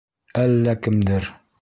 Әллә 0.45 0.75
кемдер. 0.89 1.33